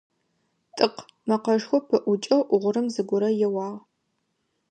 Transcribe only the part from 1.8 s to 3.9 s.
пыӀукӀэу гъурым зыгорэ еуагъ.